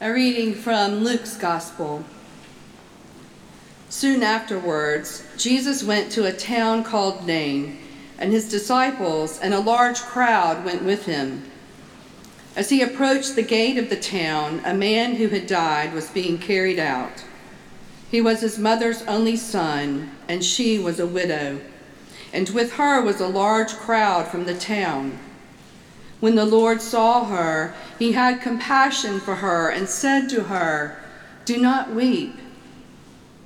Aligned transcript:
A 0.00 0.12
reading 0.12 0.54
from 0.54 1.04
Luke's 1.04 1.36
Gospel. 1.36 2.04
Soon 3.88 4.24
afterwards, 4.24 5.22
Jesus 5.38 5.84
went 5.84 6.10
to 6.12 6.26
a 6.26 6.32
town 6.32 6.82
called 6.82 7.24
Nain, 7.24 7.78
and 8.18 8.32
his 8.32 8.50
disciples 8.50 9.38
and 9.38 9.54
a 9.54 9.60
large 9.60 10.00
crowd 10.00 10.64
went 10.64 10.82
with 10.82 11.06
him. 11.06 11.48
As 12.56 12.70
he 12.70 12.82
approached 12.82 13.36
the 13.36 13.42
gate 13.42 13.78
of 13.78 13.88
the 13.88 13.96
town, 13.96 14.60
a 14.64 14.74
man 14.74 15.14
who 15.14 15.28
had 15.28 15.46
died 15.46 15.94
was 15.94 16.10
being 16.10 16.38
carried 16.38 16.80
out. 16.80 17.22
He 18.10 18.20
was 18.20 18.40
his 18.40 18.58
mother's 18.58 19.02
only 19.02 19.36
son, 19.36 20.10
and 20.28 20.44
she 20.44 20.76
was 20.76 20.98
a 20.98 21.06
widow, 21.06 21.60
and 22.32 22.48
with 22.50 22.72
her 22.74 23.00
was 23.00 23.20
a 23.20 23.28
large 23.28 23.74
crowd 23.74 24.26
from 24.26 24.44
the 24.44 24.56
town. 24.56 25.20
When 26.24 26.36
the 26.36 26.46
Lord 26.46 26.80
saw 26.80 27.26
her, 27.26 27.74
he 27.98 28.12
had 28.12 28.40
compassion 28.40 29.20
for 29.20 29.34
her 29.34 29.68
and 29.68 29.86
said 29.86 30.30
to 30.30 30.44
her, 30.44 30.96
Do 31.44 31.58
not 31.58 31.92
weep. 31.92 32.34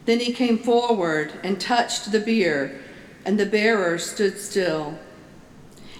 Then 0.04 0.20
he 0.20 0.32
came 0.32 0.58
forward 0.58 1.32
and 1.42 1.60
touched 1.60 2.12
the 2.12 2.20
bier, 2.20 2.80
and 3.24 3.36
the 3.36 3.46
bearer 3.46 3.98
stood 3.98 4.38
still. 4.38 4.96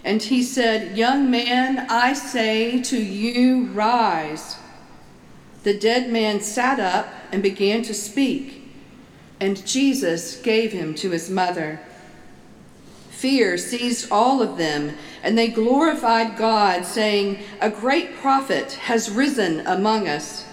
And 0.04 0.22
he 0.22 0.40
said, 0.40 0.96
Young 0.96 1.28
man, 1.28 1.84
I 1.90 2.12
say 2.12 2.80
to 2.82 2.96
you, 2.96 3.64
rise. 3.72 4.54
The 5.64 5.76
dead 5.76 6.12
man 6.12 6.40
sat 6.40 6.78
up 6.78 7.08
and 7.32 7.42
began 7.42 7.82
to 7.82 7.92
speak, 7.92 8.70
and 9.40 9.66
Jesus 9.66 10.40
gave 10.40 10.70
him 10.70 10.94
to 10.94 11.10
his 11.10 11.28
mother. 11.28 11.80
Fear 13.10 13.58
seized 13.58 14.12
all 14.12 14.40
of 14.40 14.58
them, 14.58 14.96
and 15.22 15.36
they 15.36 15.48
glorified 15.48 16.36
God, 16.36 16.84
saying, 16.84 17.38
A 17.60 17.70
great 17.70 18.16
prophet 18.16 18.72
has 18.72 19.10
risen 19.10 19.66
among 19.66 20.08
us, 20.08 20.46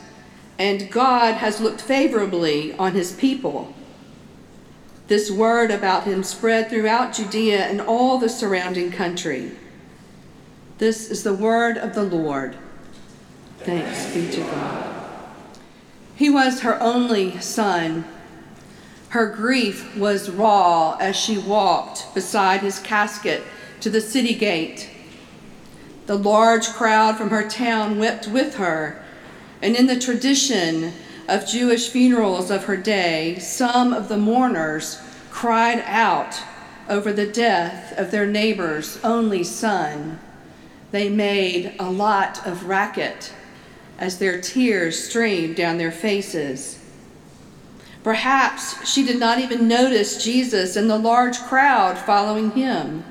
and 0.57 0.91
God 0.91 1.35
has 1.35 1.61
looked 1.61 1.81
favorably 1.81 2.73
on 2.73 2.93
his 2.93 3.11
people. 3.13 3.73
This 5.07 5.29
word 5.29 5.69
about 5.69 6.05
him 6.05 6.23
spread 6.23 6.69
throughout 6.69 7.13
Judea 7.13 7.65
and 7.65 7.79
all 7.79 8.17
the 8.17 8.29
surrounding 8.29 8.91
country. 8.91 9.51
This 10.79 11.09
is 11.11 11.23
the 11.23 11.33
word 11.33 11.77
of 11.77 11.93
the 11.93 12.03
Lord. 12.03 12.55
Thanks 13.59 14.13
be 14.13 14.29
to 14.31 14.41
God. 14.41 14.95
He 16.15 16.29
was 16.29 16.61
her 16.61 16.81
only 16.81 17.39
son. 17.39 18.05
Her 19.09 19.27
grief 19.27 19.95
was 19.95 20.29
raw 20.29 20.97
as 20.99 21.15
she 21.15 21.37
walked 21.37 22.13
beside 22.15 22.61
his 22.61 22.79
casket 22.79 23.43
to 23.85 23.91
the 23.91 24.01
city 24.01 24.33
gate. 24.33 24.89
The 26.07 26.17
large 26.17 26.69
crowd 26.69 27.19
from 27.19 27.29
her 27.29 27.47
town 27.47 27.99
wept 27.99 28.27
with 28.27 28.55
her, 28.55 28.99
and 29.61 29.75
in 29.75 29.85
the 29.85 29.99
tradition, 29.99 30.91
of 31.27 31.47
Jewish 31.47 31.89
funerals 31.89 32.49
of 32.49 32.63
her 32.63 32.77
day, 32.77 33.37
some 33.37 33.93
of 33.93 34.07
the 34.09 34.17
mourners 34.17 34.99
cried 35.29 35.83
out 35.85 36.35
over 36.89 37.13
the 37.13 37.27
death 37.27 37.95
of 37.95 38.09
their 38.09 38.25
neighbor's 38.25 38.99
only 39.03 39.43
son. 39.43 40.19
They 40.89 41.07
made 41.07 41.75
a 41.77 41.91
lot 41.91 42.43
of 42.47 42.65
racket 42.65 43.33
as 43.99 44.17
their 44.17 44.41
tears 44.41 45.03
streamed 45.07 45.57
down 45.57 45.77
their 45.77 45.91
faces. 45.91 46.83
Perhaps 48.03 48.91
she 48.91 49.05
did 49.05 49.19
not 49.19 49.37
even 49.37 49.67
notice 49.67 50.23
Jesus 50.23 50.75
and 50.75 50.89
the 50.89 50.97
large 50.97 51.37
crowd 51.41 51.99
following 51.99 52.49
him. 52.49 53.03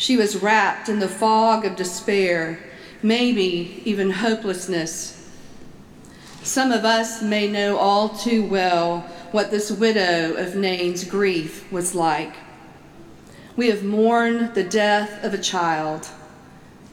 She 0.00 0.16
was 0.16 0.42
wrapped 0.42 0.88
in 0.88 0.98
the 0.98 1.08
fog 1.08 1.66
of 1.66 1.76
despair, 1.76 2.58
maybe 3.02 3.82
even 3.84 4.10
hopelessness. 4.10 5.30
Some 6.42 6.72
of 6.72 6.86
us 6.86 7.20
may 7.20 7.46
know 7.46 7.76
all 7.76 8.08
too 8.08 8.42
well 8.42 9.00
what 9.30 9.50
this 9.50 9.70
widow 9.70 10.32
of 10.36 10.56
Nain's 10.56 11.04
grief 11.04 11.70
was 11.70 11.94
like. 11.94 12.34
We 13.56 13.68
have 13.68 13.84
mourned 13.84 14.54
the 14.54 14.64
death 14.64 15.22
of 15.22 15.34
a 15.34 15.38
child. 15.38 16.08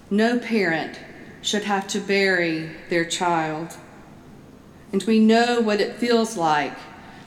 No 0.09 0.37
parent 0.37 0.99
should 1.41 1.63
have 1.63 1.87
to 1.87 2.01
bury 2.01 2.71
their 2.89 3.05
child. 3.05 3.77
And 4.91 5.01
we 5.03 5.21
know 5.21 5.61
what 5.61 5.79
it 5.79 5.95
feels 5.95 6.35
like 6.35 6.77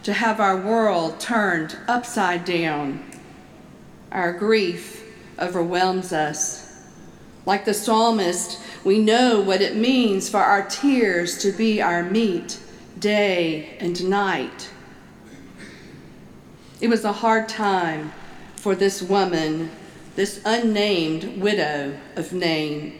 to 0.02 0.12
have 0.12 0.40
our 0.40 0.58
world 0.58 1.19
turned 1.20 1.78
upside 1.88 2.44
down. 2.44 3.02
Our 4.12 4.34
grief 4.34 5.00
overwhelms 5.40 6.12
us. 6.12 6.66
Like 7.46 7.64
the 7.64 7.74
psalmist, 7.74 8.60
we 8.84 8.98
know 8.98 9.40
what 9.40 9.60
it 9.60 9.76
means 9.76 10.28
for 10.28 10.38
our 10.38 10.66
tears 10.66 11.38
to 11.38 11.52
be 11.52 11.80
our 11.80 12.02
meat 12.02 12.58
day 12.98 13.76
and 13.80 14.08
night. 14.08 14.70
It 16.80 16.88
was 16.88 17.04
a 17.04 17.12
hard 17.12 17.48
time 17.48 18.12
for 18.56 18.74
this 18.74 19.02
woman, 19.02 19.70
this 20.16 20.40
unnamed 20.44 21.40
widow 21.40 21.98
of 22.16 22.32
Nain. 22.32 22.98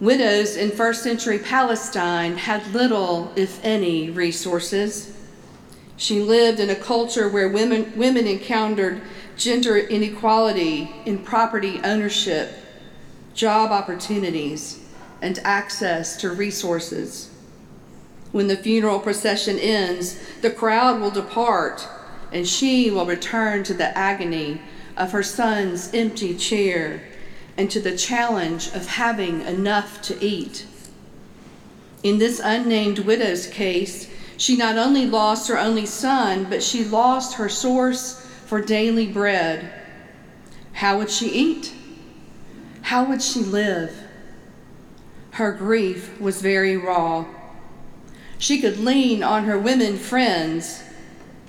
Widows 0.00 0.56
in 0.56 0.70
first 0.70 1.02
century 1.02 1.38
Palestine 1.38 2.36
had 2.36 2.66
little, 2.72 3.32
if 3.36 3.62
any, 3.64 4.10
resources. 4.10 5.16
She 5.96 6.20
lived 6.20 6.60
in 6.60 6.70
a 6.70 6.74
culture 6.74 7.28
where 7.28 7.48
women, 7.48 7.92
women 7.96 8.26
encountered 8.26 9.00
gender 9.42 9.76
inequality 9.76 10.94
in 11.04 11.18
property 11.18 11.80
ownership 11.82 12.62
job 13.34 13.70
opportunities, 13.70 14.80
and 15.20 15.38
access 15.44 16.16
to 16.16 16.30
resources. 16.30 17.30
When 18.32 18.48
the 18.48 18.56
funeral 18.56 19.00
procession 19.00 19.58
ends, 19.58 20.18
the 20.40 20.50
crowd 20.50 21.00
will 21.00 21.10
depart, 21.10 21.86
and 22.32 22.46
she 22.46 22.90
will 22.90 23.06
return 23.06 23.62
to 23.64 23.74
the 23.74 23.96
agony 23.96 24.60
of 24.96 25.12
her 25.12 25.22
son's 25.22 25.92
empty 25.94 26.34
chair 26.34 27.02
and 27.56 27.70
to 27.70 27.80
the 27.80 27.96
challenge 27.96 28.68
of 28.68 28.86
having 28.86 29.42
enough 29.42 30.00
to 30.02 30.22
eat. 30.24 30.66
In 32.02 32.18
this 32.18 32.40
unnamed 32.42 33.00
widow's 33.00 33.46
case, 33.46 34.10
she 34.36 34.56
not 34.56 34.76
only 34.76 35.06
lost 35.06 35.48
her 35.48 35.58
only 35.58 35.86
son, 35.86 36.46
but 36.48 36.62
she 36.62 36.84
lost 36.84 37.34
her 37.34 37.48
source 37.48 38.26
for 38.52 38.60
daily 38.60 39.06
bread. 39.06 39.72
How 40.74 40.98
would 40.98 41.08
she 41.08 41.26
eat? 41.30 41.72
How 42.82 43.02
would 43.02 43.22
she 43.22 43.40
live? 43.40 43.96
Her 45.30 45.52
grief 45.52 46.20
was 46.20 46.42
very 46.42 46.76
raw. 46.76 47.24
She 48.36 48.60
could 48.60 48.78
lean 48.78 49.22
on 49.22 49.44
her 49.44 49.58
women 49.58 49.96
friends. 49.96 50.82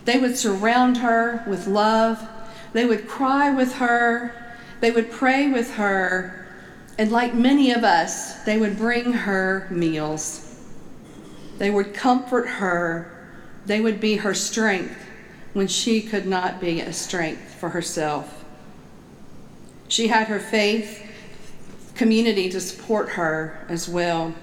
They 0.05 0.17
would 0.17 0.37
surround 0.37 0.99
her 0.99 1.43
with 1.45 1.67
love. 1.67 2.25
They 2.71 2.85
would 2.85 3.05
cry 3.05 3.51
with 3.51 3.73
her. 3.73 4.55
They 4.79 4.91
would 4.91 5.11
pray 5.11 5.51
with 5.51 5.71
her. 5.71 6.47
And 6.97 7.11
like 7.11 7.33
many 7.33 7.73
of 7.73 7.83
us, 7.83 8.45
they 8.45 8.57
would 8.57 8.77
bring 8.77 9.11
her 9.11 9.67
meals. 9.69 10.57
They 11.57 11.69
would 11.69 11.93
comfort 11.93 12.47
her. 12.47 13.27
They 13.65 13.81
would 13.81 13.99
be 13.99 14.15
her 14.15 14.33
strength 14.33 15.03
when 15.53 15.67
she 15.67 16.01
could 16.01 16.25
not 16.25 16.59
be 16.59 16.81
a 16.81 16.91
strength 16.91 17.55
for 17.55 17.69
herself. 17.69 18.43
She 19.87 20.07
had 20.07 20.27
her 20.27 20.39
faith 20.39 21.03
community 21.95 22.49
to 22.49 22.59
support 22.59 23.09
her 23.09 23.65
as 23.69 23.87
well. 23.87 24.33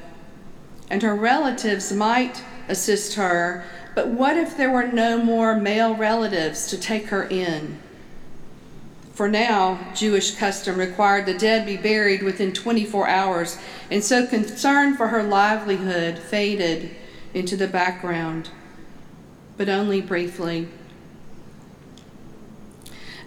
And 0.89 1.03
her 1.03 1.15
relatives 1.15 1.93
might 1.93 2.43
assist 2.69 3.15
her, 3.15 3.65
but 3.95 4.09
what 4.09 4.37
if 4.37 4.57
there 4.57 4.71
were 4.71 4.87
no 4.87 5.19
more 5.19 5.55
male 5.57 5.95
relatives 5.95 6.67
to 6.69 6.79
take 6.79 7.07
her 7.07 7.25
in? 7.25 7.79
For 9.13 9.29
now, 9.29 9.93
Jewish 9.95 10.37
custom 10.37 10.79
required 10.79 11.27
the 11.27 11.35
dead 11.35 11.67
be 11.67 11.77
buried 11.77 12.23
within 12.23 12.53
24 12.53 13.09
hours, 13.09 13.59
and 13.91 14.03
so 14.03 14.27
concern 14.27 14.97
for 14.97 15.09
her 15.09 15.23
livelihood 15.23 16.19
faded 16.19 16.91
into 17.35 17.57
the 17.57 17.69
background, 17.69 18.49
but 19.57 19.69
only 19.69 20.01
briefly. 20.01 20.69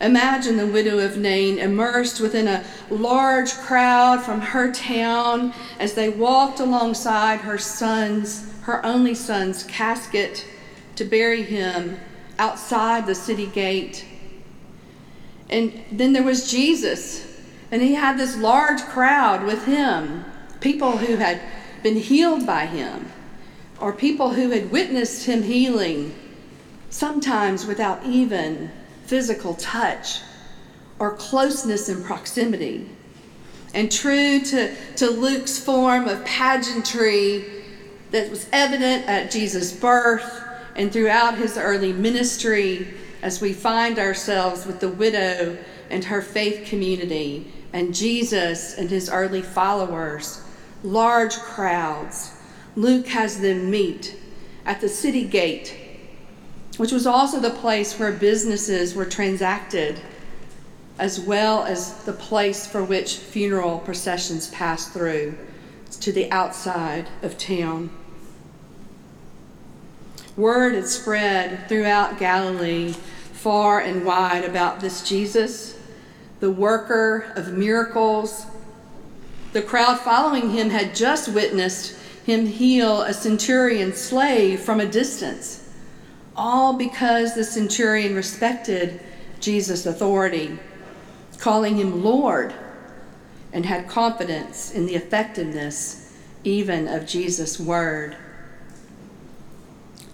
Imagine 0.03 0.57
the 0.57 0.67
widow 0.67 0.99
of 0.99 1.17
Nain 1.17 1.57
immersed 1.57 2.19
within 2.19 2.45
a 2.45 2.65
large 2.89 3.53
crowd 3.53 4.21
from 4.21 4.41
her 4.41 4.69
town 4.69 5.53
as 5.79 5.93
they 5.93 6.09
walked 6.09 6.59
alongside 6.59 7.39
her 7.39 7.57
son's, 7.57 8.51
her 8.63 8.85
only 8.85 9.15
son's 9.15 9.63
casket 9.63 10.45
to 10.97 11.05
bury 11.05 11.41
him 11.41 11.97
outside 12.37 13.05
the 13.05 13.15
city 13.15 13.45
gate. 13.45 14.05
And 15.49 15.71
then 15.89 16.11
there 16.11 16.21
was 16.21 16.51
Jesus, 16.51 17.25
and 17.71 17.81
he 17.81 17.93
had 17.93 18.17
this 18.17 18.35
large 18.35 18.81
crowd 18.81 19.45
with 19.45 19.63
him, 19.63 20.25
people 20.59 20.97
who 20.97 21.15
had 21.15 21.39
been 21.81 21.95
healed 21.95 22.45
by 22.45 22.65
him, 22.65 23.09
or 23.79 23.93
people 23.93 24.31
who 24.31 24.49
had 24.49 24.69
witnessed 24.69 25.27
him 25.27 25.43
healing, 25.43 26.13
sometimes 26.89 27.65
without 27.65 28.05
even 28.05 28.69
physical 29.05 29.53
touch 29.55 30.21
or 30.99 31.15
closeness 31.15 31.89
and 31.89 32.03
proximity. 32.03 32.89
And 33.73 33.91
true 33.91 34.39
to, 34.41 34.75
to 34.97 35.09
Luke's 35.09 35.57
form 35.57 36.07
of 36.07 36.23
pageantry, 36.25 37.63
that 38.13 38.29
was 38.29 38.47
evident 38.53 39.07
at 39.07 39.31
Jesus' 39.31 39.73
birth 39.73 40.43
and 40.75 40.93
throughout 40.93 41.35
his 41.35 41.57
early 41.57 41.91
ministry 41.91 42.93
as 43.23 43.41
we 43.41 43.53
find 43.53 43.97
ourselves 43.97 44.67
with 44.67 44.79
the 44.79 44.89
widow 44.89 45.57
and 45.89 46.05
her 46.05 46.21
faith 46.21 46.67
community 46.67 47.51
and 47.73 47.93
Jesus 47.93 48.77
and 48.77 48.87
his 48.87 49.09
early 49.09 49.41
followers, 49.41 50.43
large 50.83 51.33
crowds. 51.37 52.31
Luke 52.75 53.07
has 53.07 53.41
them 53.41 53.71
meet 53.71 54.15
at 54.63 54.79
the 54.79 54.89
city 54.89 55.25
gate, 55.25 55.75
which 56.83 56.91
was 56.91 57.07
also 57.07 57.39
the 57.39 57.49
place 57.49 57.97
where 57.97 58.11
businesses 58.11 58.93
were 58.93 59.05
transacted, 59.05 60.01
as 60.99 61.17
well 61.17 61.63
as 61.63 61.93
the 62.03 62.11
place 62.11 62.67
for 62.67 62.83
which 62.83 63.15
funeral 63.15 63.79
processions 63.79 64.49
passed 64.49 64.91
through 64.91 65.33
to 66.01 66.11
the 66.11 66.29
outside 66.29 67.07
of 67.21 67.37
town. 67.37 67.89
Word 70.35 70.75
had 70.75 70.85
spread 70.85 71.69
throughout 71.69 72.19
Galilee 72.19 72.91
far 73.31 73.79
and 73.79 74.05
wide 74.05 74.43
about 74.43 74.81
this 74.81 75.07
Jesus, 75.07 75.79
the 76.41 76.51
worker 76.51 77.31
of 77.37 77.53
miracles. 77.53 78.45
The 79.53 79.61
crowd 79.61 80.01
following 80.01 80.49
him 80.49 80.69
had 80.69 80.95
just 80.95 81.29
witnessed 81.29 81.95
him 82.25 82.45
heal 82.45 83.03
a 83.03 83.13
centurion 83.13 83.93
slave 83.93 84.59
from 84.59 84.81
a 84.81 84.85
distance, 84.85 85.62
all 86.35 86.73
because 86.73 87.35
the 87.35 87.43
centurion 87.43 88.15
respected 88.15 88.99
Jesus' 89.39 89.85
authority, 89.85 90.57
calling 91.37 91.77
him 91.77 92.03
Lord, 92.03 92.53
and 93.51 93.65
had 93.65 93.87
confidence 93.87 94.71
in 94.71 94.85
the 94.85 94.95
effectiveness 94.95 96.17
even 96.43 96.87
of 96.87 97.05
Jesus' 97.05 97.59
word. 97.59 98.17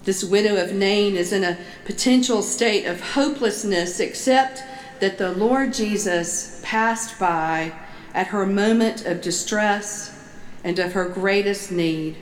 This 0.04 0.24
widow 0.24 0.62
of 0.62 0.72
Nain 0.72 1.16
is 1.16 1.32
in 1.32 1.44
a 1.44 1.58
potential 1.84 2.42
state 2.42 2.86
of 2.86 3.00
hopelessness, 3.00 4.00
except 4.00 4.62
that 5.00 5.18
the 5.18 5.32
Lord 5.32 5.72
Jesus 5.72 6.60
passed 6.64 7.18
by 7.18 7.72
at 8.14 8.28
her 8.28 8.46
moment 8.46 9.06
of 9.06 9.20
distress 9.20 10.16
and 10.64 10.78
of 10.78 10.92
her 10.92 11.08
greatest 11.08 11.70
need. 11.70 12.16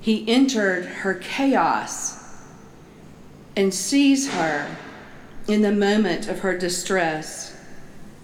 He 0.00 0.28
entered 0.28 0.84
her 0.84 1.14
chaos 1.14 2.21
and 3.56 3.72
sees 3.72 4.32
her 4.32 4.76
in 5.48 5.62
the 5.62 5.72
moment 5.72 6.28
of 6.28 6.40
her 6.40 6.56
distress, 6.56 7.56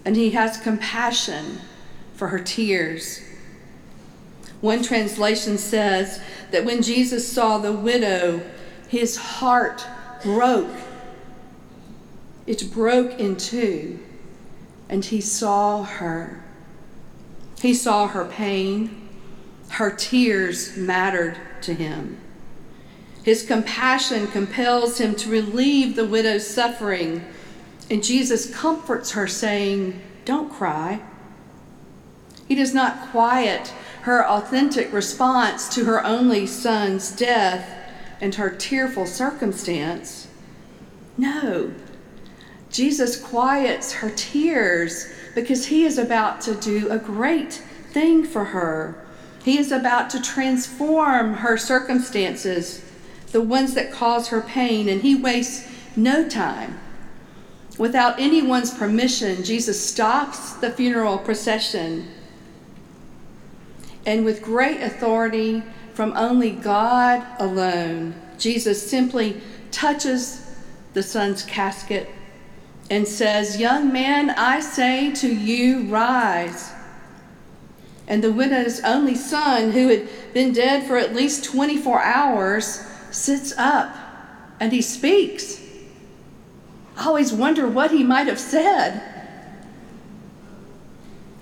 and 0.05 0.15
he 0.15 0.31
has 0.31 0.57
compassion 0.57 1.59
for 2.15 2.29
her 2.29 2.39
tears 2.39 3.21
one 4.61 4.83
translation 4.83 5.57
says 5.57 6.21
that 6.51 6.65
when 6.65 6.81
Jesus 6.81 7.31
saw 7.31 7.57
the 7.57 7.71
widow, 7.71 8.41
his 8.89 9.15
heart 9.15 9.85
broke. 10.23 10.75
It 12.45 12.71
broke 12.73 13.19
in 13.19 13.37
two, 13.37 13.99
and 14.89 15.05
he 15.05 15.21
saw 15.21 15.83
her. 15.83 16.43
He 17.61 17.73
saw 17.73 18.07
her 18.07 18.25
pain. 18.25 19.09
Her 19.69 19.91
tears 19.91 20.75
mattered 20.75 21.37
to 21.61 21.73
him. 21.73 22.19
His 23.23 23.43
compassion 23.43 24.27
compels 24.27 24.99
him 24.99 25.15
to 25.15 25.29
relieve 25.29 25.95
the 25.95 26.05
widow's 26.05 26.47
suffering, 26.47 27.25
and 27.89 28.03
Jesus 28.03 28.53
comforts 28.53 29.11
her, 29.11 29.27
saying, 29.27 30.01
Don't 30.25 30.51
cry. 30.51 31.01
He 32.47 32.55
does 32.55 32.73
not 32.73 33.11
quiet 33.11 33.73
her 34.01 34.27
authentic 34.27 34.91
response 34.93 35.69
to 35.75 35.85
her 35.85 36.03
only 36.05 36.47
son's 36.47 37.11
death 37.11 37.69
and 38.21 38.35
her 38.35 38.49
tearful 38.49 39.05
circumstance. 39.05 40.27
No, 41.17 41.71
Jesus 42.71 43.21
quiets 43.21 43.93
her 43.93 44.09
tears 44.11 45.11
because 45.35 45.67
he 45.67 45.85
is 45.85 45.97
about 45.97 46.41
to 46.41 46.55
do 46.55 46.89
a 46.89 46.97
great 46.97 47.53
thing 47.91 48.23
for 48.23 48.45
her. 48.45 49.05
He 49.43 49.57
is 49.57 49.71
about 49.71 50.09
to 50.11 50.21
transform 50.21 51.35
her 51.35 51.57
circumstances, 51.57 52.83
the 53.31 53.41
ones 53.41 53.73
that 53.75 53.91
cause 53.91 54.29
her 54.29 54.41
pain, 54.41 54.89
and 54.89 55.01
he 55.01 55.15
wastes 55.15 55.67
no 55.95 56.27
time. 56.27 56.79
Without 57.77 58.19
anyone's 58.19 58.73
permission, 58.73 59.43
Jesus 59.43 59.83
stops 59.83 60.53
the 60.53 60.71
funeral 60.71 61.17
procession 61.17 62.07
and 64.05 64.25
with 64.25 64.41
great 64.41 64.81
authority 64.81 65.63
from 65.93 66.13
only 66.15 66.51
God 66.51 67.25
alone, 67.39 68.15
Jesus 68.37 68.89
simply 68.89 69.41
touches 69.71 70.49
the 70.93 71.03
son's 71.03 71.43
casket 71.43 72.09
and 72.89 73.07
says, 73.07 73.59
Young 73.59 73.93
man, 73.93 74.31
I 74.31 74.61
say 74.61 75.13
to 75.13 75.27
you, 75.27 75.83
rise. 75.83 76.71
And 78.07 78.23
the 78.23 78.31
widow's 78.31 78.79
only 78.81 79.13
son, 79.13 79.71
who 79.73 79.89
had 79.89 80.09
been 80.33 80.53
dead 80.53 80.87
for 80.87 80.97
at 80.97 81.13
least 81.13 81.43
24 81.43 82.01
hours, 82.01 82.83
sits 83.19 83.53
up 83.57 83.95
and 84.59 84.71
he 84.71 84.81
speaks. 84.81 85.61
I 86.97 87.05
always 87.05 87.31
wonder 87.31 87.67
what 87.67 87.91
he 87.91 88.03
might 88.03 88.27
have 88.27 88.39
said. 88.39 89.01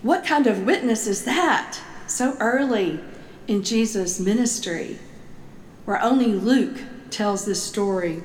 What 0.01 0.25
kind 0.25 0.47
of 0.47 0.65
witness 0.65 1.07
is 1.07 1.25
that? 1.25 1.79
so 2.07 2.35
early 2.39 2.99
in 3.47 3.63
Jesus' 3.63 4.19
ministry, 4.19 4.97
where 5.85 6.01
only 6.01 6.33
Luke 6.33 6.79
tells 7.09 7.45
this 7.45 7.61
story. 7.61 8.23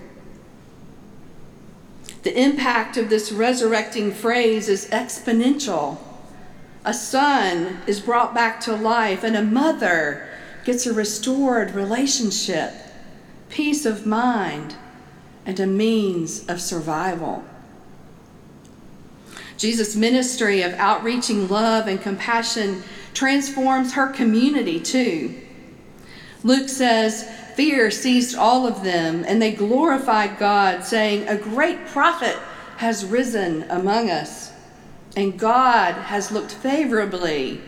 The 2.23 2.41
impact 2.41 2.97
of 2.97 3.11
this 3.11 3.33
resurrecting 3.33 4.13
phrase 4.13 4.69
is 4.69 4.89
exponential. 4.91 5.99
A 6.85 6.95
son 6.95 7.79
is 7.87 8.01
brought 8.01 8.35
back 8.35 8.61
to 8.61 8.75
life, 8.75 9.25
and 9.25 9.37
a 9.37 9.43
mother 9.43 10.29
gets 10.65 10.87
a 10.87 10.95
restored 10.95 11.73
relationship, 11.73 12.73
peace 13.53 13.85
of 13.85 14.07
mind, 14.07 14.75
and 15.45 15.61
a 15.61 15.67
means 15.67 16.47
of 16.49 16.61
survival. 16.61 17.45
Jesus' 19.59 19.95
ministry 19.95 20.63
of 20.63 20.73
outreaching 20.75 21.47
love 21.49 21.87
and 21.87 22.01
compassion 22.01 22.83
transforms 23.13 23.93
her 23.93 24.09
community 24.09 24.81
too. 24.81 25.35
Luke 26.43 26.69
says, 26.69 27.29
Fear 27.55 27.91
seized 27.91 28.35
all 28.35 28.67
of 28.67 28.83
them, 28.83 29.25
and 29.29 29.41
they 29.41 29.53
glorified 29.53 30.39
God, 30.39 30.83
saying, 30.85 31.29
A 31.29 31.37
great 31.37 31.87
prophet 31.87 32.37
has 32.79 33.05
risen 33.05 33.65
among 33.69 34.09
us, 34.09 34.51
and 35.15 35.39
God 35.39 35.95
has 35.95 36.33
looked 36.33 36.53
favorably 36.53 37.61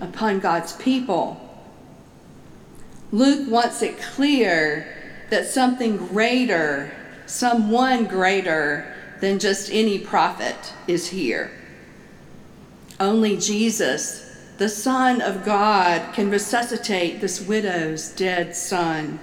upon 0.00 0.38
God's 0.38 0.74
people. 0.74 1.38
Luke 3.10 3.50
wants 3.50 3.82
it 3.82 4.00
clear 4.00 5.01
that 5.32 5.46
something 5.46 5.96
greater, 5.96 6.94
someone 7.24 8.04
greater 8.04 8.94
than 9.22 9.38
just 9.38 9.72
any 9.72 9.98
prophet 9.98 10.74
is 10.86 11.08
here. 11.08 11.50
Only 13.00 13.38
Jesus 13.38 14.28
the 14.58 14.68
Son 14.68 15.22
of 15.22 15.42
God 15.42 16.12
can 16.12 16.30
resuscitate 16.30 17.22
this 17.22 17.40
widow's 17.40 18.10
dead 18.10 18.54
son. 18.54 19.18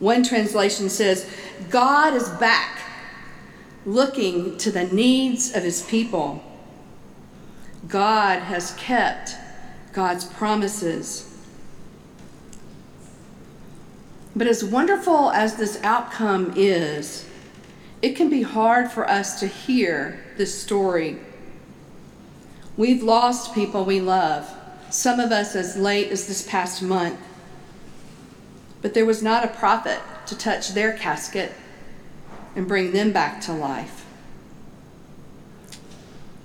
One 0.00 0.24
translation 0.24 0.88
says, 0.90 1.30
God 1.70 2.12
is 2.14 2.28
back, 2.28 2.80
looking 3.86 4.58
to 4.58 4.72
the 4.72 4.84
needs 4.84 5.54
of 5.54 5.62
his 5.62 5.82
people. 5.82 6.42
God 7.86 8.40
has 8.40 8.72
kept 8.72 9.36
God's 9.92 10.24
promises. 10.24 11.29
But 14.40 14.46
as 14.46 14.64
wonderful 14.64 15.30
as 15.32 15.56
this 15.56 15.78
outcome 15.82 16.54
is, 16.56 17.26
it 18.00 18.16
can 18.16 18.30
be 18.30 18.40
hard 18.40 18.90
for 18.90 19.06
us 19.06 19.38
to 19.40 19.46
hear 19.46 20.24
this 20.38 20.58
story 20.58 21.18
We've 22.74 23.02
lost 23.02 23.54
people 23.54 23.84
we 23.84 24.00
love, 24.00 24.50
some 24.88 25.20
of 25.20 25.30
us 25.30 25.54
as 25.54 25.76
late 25.76 26.10
as 26.10 26.26
this 26.26 26.40
past 26.40 26.80
month. 26.80 27.20
But 28.80 28.94
there 28.94 29.04
was 29.04 29.22
not 29.22 29.44
a 29.44 29.48
prophet 29.48 30.00
to 30.28 30.38
touch 30.38 30.70
their 30.70 30.96
casket 30.96 31.52
and 32.56 32.66
bring 32.66 32.92
them 32.92 33.12
back 33.12 33.42
to 33.42 33.52
life. 33.52 34.06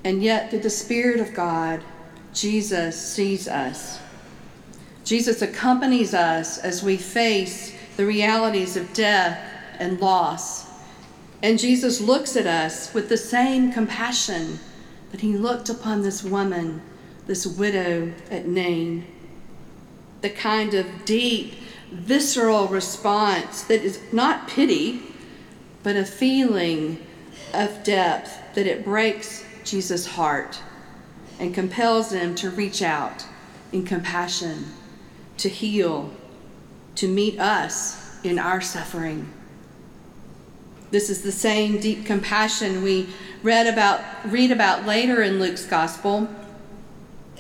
And 0.04 0.22
yet, 0.22 0.50
through 0.50 0.60
the 0.60 0.70
Spirit 0.70 1.22
of 1.22 1.34
God, 1.34 1.82
Jesus 2.34 3.02
sees 3.02 3.48
us. 3.48 4.02
Jesus 5.06 5.42
accompanies 5.42 6.14
us 6.14 6.58
as 6.58 6.84
we 6.84 6.98
face 6.98 7.75
the 7.98 8.06
realities 8.06 8.76
of 8.76 8.94
death 8.94 9.40
and 9.80 10.00
loss. 10.00 10.66
And 11.42 11.60
Jesus 11.60 12.02
looks 12.02 12.36
at 12.36 12.48
us 12.48 12.94
with 12.94 13.10
the 13.10 13.18
same 13.18 13.72
compassion 13.72 14.60
that 15.12 15.22
he 15.22 15.38
looked 15.38 15.70
upon 15.70 16.02
this 16.02 16.24
woman, 16.24 16.82
this 17.28 17.46
widow 17.46 18.12
at 18.30 18.48
Nain, 18.48 19.06
the 20.22 20.30
kind 20.30 20.74
of 20.74 21.06
deep, 21.06 21.54
visceral 21.92 22.68
response 22.68 23.62
that 23.64 23.82
is 23.82 24.02
not 24.12 24.48
pity, 24.48 25.02
but 25.84 25.96
a 25.96 26.06
feeling 26.06 27.06
of 27.54 27.84
depth 27.84 28.40
that 28.56 28.66
it 28.66 28.84
breaks 28.84 29.46
Jesus' 29.64 30.06
heart 30.06 30.60
and 31.40 31.54
compels 31.54 32.12
him 32.12 32.36
to 32.36 32.50
reach 32.50 32.82
out 32.82 33.26
in 33.72 33.86
compassion, 33.86 34.66
to 35.38 35.50
heal, 35.50 36.12
to 36.96 37.08
meet 37.08 37.40
us 37.40 38.24
in 38.24 38.40
our 38.40 38.62
suffering. 38.62 39.32
This 40.92 41.10
is 41.10 41.24
the 41.24 41.32
same 41.32 41.80
deep 41.80 42.06
compassion 42.06 42.82
we 42.82 43.08
read 43.44 43.68
about, 43.68 44.02
read 44.26 44.52
about 44.52 44.86
later 44.86 45.22
in 45.22 45.40
Luke's 45.40 45.66
gospel. 45.66 46.28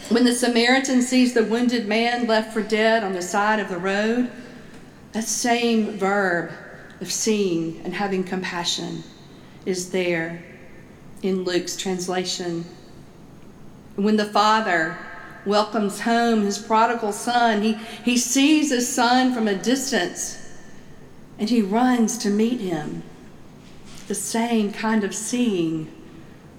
When 0.09 0.25
the 0.25 0.33
Samaritan 0.33 1.01
sees 1.01 1.33
the 1.33 1.43
wounded 1.43 1.87
man 1.87 2.27
left 2.27 2.53
for 2.53 2.61
dead 2.61 3.03
on 3.03 3.13
the 3.13 3.21
side 3.21 3.59
of 3.59 3.69
the 3.69 3.77
road, 3.77 4.29
that 5.13 5.23
same 5.23 5.97
verb 5.97 6.51
of 7.01 7.11
seeing 7.11 7.81
and 7.83 7.93
having 7.93 8.23
compassion 8.23 9.03
is 9.65 9.91
there 9.91 10.43
in 11.21 11.43
Luke's 11.43 11.75
translation. 11.75 12.65
When 13.95 14.17
the 14.17 14.25
father 14.25 14.97
welcomes 15.45 16.01
home 16.01 16.41
his 16.41 16.57
prodigal 16.57 17.11
son, 17.11 17.61
he, 17.61 17.73
he 18.03 18.17
sees 18.17 18.71
his 18.71 18.87
son 18.87 19.33
from 19.33 19.47
a 19.47 19.55
distance 19.55 20.41
and 21.37 21.49
he 21.49 21.61
runs 21.61 22.17
to 22.19 22.29
meet 22.29 22.59
him. 22.59 23.03
The 24.07 24.15
same 24.15 24.71
kind 24.71 25.03
of 25.03 25.13
seeing, 25.13 25.91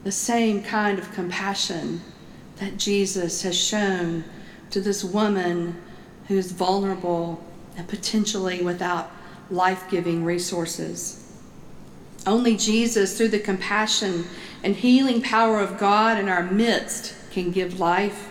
the 0.05 0.13
same 0.13 0.63
kind 0.63 0.99
of 0.99 1.13
compassion 1.13 2.03
that 2.57 2.77
Jesus 2.77 3.43
has 3.43 3.57
shown 3.59 4.25
to 4.71 4.81
this 4.81 5.05
woman 5.05 5.81
who's 6.29 6.51
vulnerable 6.53 7.43
and 7.77 7.87
potentially 7.89 8.63
without 8.63 9.11
life 9.51 9.89
giving 9.91 10.25
resources. 10.25 11.23
Only 12.27 12.57
Jesus, 12.57 13.17
through 13.17 13.29
the 13.29 13.39
compassion 13.39 14.25
and 14.65 14.75
healing 14.75 15.23
power 15.23 15.61
of 15.61 15.79
God 15.79 16.19
in 16.19 16.29
our 16.29 16.43
midst, 16.43 17.15
can 17.31 17.53
give 17.53 17.79
life 17.79 18.29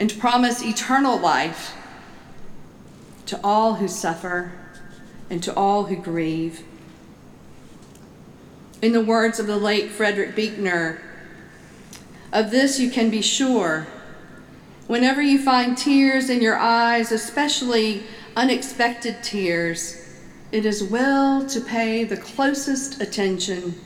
and 0.00 0.18
promise 0.18 0.62
eternal 0.62 1.18
life 1.18 1.76
to 3.26 3.38
all 3.44 3.74
who 3.74 3.86
suffer 3.86 4.50
and 5.28 5.42
to 5.42 5.54
all 5.54 5.84
who 5.84 5.94
grieve. 5.94 6.64
In 8.80 8.92
the 8.92 9.04
words 9.04 9.38
of 9.38 9.46
the 9.46 9.58
late 9.58 9.90
Frederick 9.90 10.34
Buechner, 10.34 11.02
of 12.32 12.50
this 12.50 12.80
you 12.80 12.90
can 12.90 13.10
be 13.10 13.20
sure. 13.20 13.86
Whenever 14.86 15.20
you 15.20 15.38
find 15.38 15.76
tears 15.76 16.30
in 16.30 16.40
your 16.40 16.56
eyes, 16.56 17.12
especially 17.12 18.02
unexpected 18.34 19.22
tears, 19.22 20.18
it 20.50 20.64
is 20.64 20.82
well 20.82 21.46
to 21.46 21.60
pay 21.60 22.04
the 22.04 22.16
closest 22.16 23.02
attention. 23.02 23.78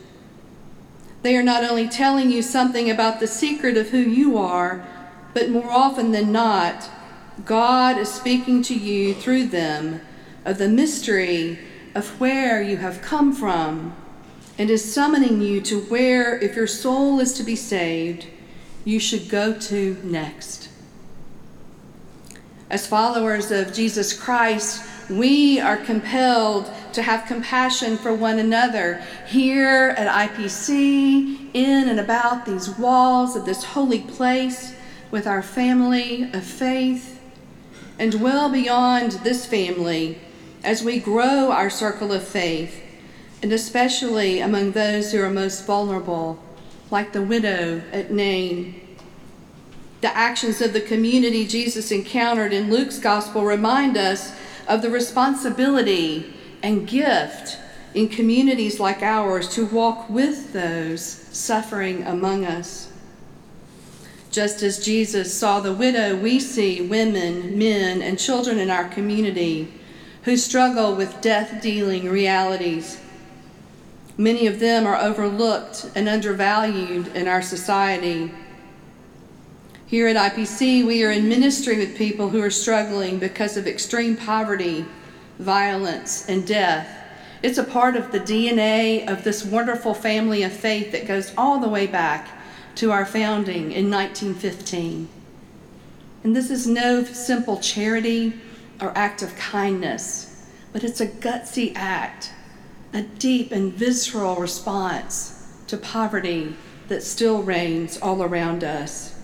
They 1.22 1.36
are 1.36 1.42
not 1.42 1.64
only 1.64 1.88
telling 1.88 2.30
you 2.30 2.40
something 2.40 2.88
about 2.88 3.18
the 3.18 3.26
secret 3.26 3.76
of 3.76 3.88
who 3.88 3.98
you 3.98 4.38
are, 4.38 4.86
but 5.34 5.50
more 5.50 5.70
often 5.70 6.12
than 6.12 6.32
not, 6.32 6.88
God 7.44 7.98
is 7.98 8.08
speaking 8.08 8.62
to 8.62 8.74
you 8.74 9.12
through 9.12 9.48
them 9.48 10.00
of 10.44 10.58
the 10.58 10.68
mystery 10.68 11.58
of 11.94 12.20
where 12.20 12.62
you 12.62 12.76
have 12.78 13.02
come 13.02 13.32
from 13.34 13.94
and 14.56 14.70
is 14.70 14.94
summoning 14.94 15.40
you 15.40 15.60
to 15.62 15.80
where, 15.82 16.38
if 16.38 16.54
your 16.54 16.68
soul 16.68 17.18
is 17.18 17.32
to 17.34 17.42
be 17.42 17.56
saved, 17.56 18.26
you 18.84 19.00
should 19.00 19.28
go 19.28 19.52
to 19.52 19.98
next. 20.04 20.68
As 22.70 22.86
followers 22.86 23.50
of 23.50 23.72
Jesus 23.72 24.18
Christ, 24.18 24.86
we 25.10 25.60
are 25.60 25.76
compelled 25.76 26.70
to 26.92 27.02
have 27.02 27.26
compassion 27.26 27.96
for 27.96 28.14
one 28.14 28.38
another 28.38 29.02
here 29.26 29.94
at 29.98 30.30
IPC, 30.30 31.50
in 31.52 31.88
and 31.88 32.00
about 32.00 32.46
these 32.46 32.70
walls 32.78 33.36
of 33.36 33.44
this 33.44 33.64
holy 33.64 34.00
place, 34.00 34.74
with 35.14 35.28
our 35.28 35.42
family 35.42 36.28
of 36.32 36.42
faith, 36.42 37.20
and 38.00 38.20
well 38.20 38.50
beyond 38.50 39.12
this 39.22 39.46
family 39.46 40.18
as 40.64 40.82
we 40.82 40.98
grow 40.98 41.52
our 41.52 41.70
circle 41.70 42.12
of 42.12 42.26
faith 42.26 42.82
and 43.40 43.52
especially 43.52 44.40
among 44.40 44.72
those 44.72 45.12
who 45.12 45.22
are 45.22 45.30
most 45.30 45.64
vulnerable, 45.66 46.42
like 46.90 47.12
the 47.12 47.22
widow 47.22 47.80
at 47.92 48.10
Nain. 48.10 48.80
The 50.00 50.16
actions 50.16 50.60
of 50.60 50.72
the 50.72 50.80
community 50.80 51.46
Jesus 51.46 51.92
encountered 51.92 52.52
in 52.52 52.68
Luke's 52.68 52.98
gospel 52.98 53.44
remind 53.44 53.96
us 53.96 54.34
of 54.66 54.82
the 54.82 54.90
responsibility 54.90 56.34
and 56.60 56.88
gift 56.88 57.56
in 57.94 58.08
communities 58.08 58.80
like 58.80 59.00
ours 59.00 59.48
to 59.50 59.64
walk 59.64 60.10
with 60.10 60.52
those 60.52 61.04
suffering 61.04 62.02
among 62.02 62.44
us. 62.44 62.88
Just 64.34 64.62
as 64.62 64.84
Jesus 64.84 65.32
saw 65.32 65.60
the 65.60 65.72
widow, 65.72 66.16
we 66.16 66.40
see 66.40 66.80
women, 66.80 67.56
men, 67.56 68.02
and 68.02 68.18
children 68.18 68.58
in 68.58 68.68
our 68.68 68.88
community 68.88 69.72
who 70.24 70.36
struggle 70.36 70.96
with 70.96 71.20
death 71.20 71.62
dealing 71.62 72.10
realities 72.10 72.98
Many 74.16 74.46
of 74.46 74.60
them 74.60 74.86
are 74.86 74.96
overlooked 74.96 75.90
and 75.96 76.08
undervalued 76.08 77.08
in 77.16 77.26
our 77.26 77.42
society. 77.42 78.30
Here 79.86 80.06
at 80.06 80.34
IPC, 80.34 80.86
we 80.86 81.02
are 81.02 81.10
in 81.10 81.28
ministry 81.28 81.78
with 81.78 81.96
people 81.96 82.28
who 82.28 82.40
are 82.40 82.50
struggling 82.50 83.18
because 83.18 83.56
of 83.56 83.66
extreme 83.66 84.16
poverty, 84.16 84.86
violence, 85.40 86.28
and 86.28 86.46
death. 86.46 86.88
It's 87.42 87.58
a 87.58 87.64
part 87.64 87.96
of 87.96 88.12
the 88.12 88.20
DNA 88.20 89.08
of 89.10 89.24
this 89.24 89.44
wonderful 89.44 89.94
family 89.94 90.44
of 90.44 90.52
faith 90.52 90.92
that 90.92 91.08
goes 91.08 91.34
all 91.36 91.58
the 91.58 91.68
way 91.68 91.88
back 91.88 92.28
to 92.76 92.92
our 92.92 93.06
founding 93.06 93.72
in 93.72 93.90
1915. 93.90 95.08
And 96.22 96.34
this 96.34 96.50
is 96.50 96.66
no 96.66 97.04
simple 97.04 97.58
charity 97.58 98.34
or 98.80 98.96
act 98.96 99.22
of 99.22 99.36
kindness, 99.36 100.48
but 100.72 100.84
it's 100.84 101.00
a 101.00 101.06
gutsy 101.06 101.72
act 101.74 102.32
a 102.94 103.02
deep 103.02 103.50
and 103.50 103.72
visceral 103.72 104.36
response 104.36 105.52
to 105.66 105.76
poverty 105.76 106.54
that 106.86 107.02
still 107.02 107.42
reigns 107.42 107.98
all 107.98 108.22
around 108.22 108.62
us. 108.62 109.18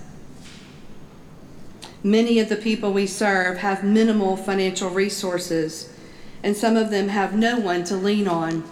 Many 2.03 2.41
of 2.41 2.49
the 2.49 2.57
people 2.57 2.93
we 2.93 3.07
serve 3.07 3.59
have 3.59 3.85
minimal 3.85 4.37
financial 4.37 4.91
resources, 4.91 5.95
and 6.43 6.57
some 6.57 6.77
of 6.77 6.91
them 6.91 7.09
have 7.09 7.35
no 7.35 7.61
one 7.61 7.85
to 7.85 7.97
lean 7.97 8.27
on. 8.27 8.65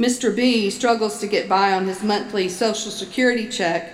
Mr. 0.00 0.34
B 0.34 0.70
struggles 0.70 1.20
to 1.20 1.26
get 1.26 1.46
by 1.46 1.74
on 1.74 1.86
his 1.86 2.02
monthly 2.02 2.48
Social 2.48 2.90
Security 2.90 3.46
check 3.46 3.92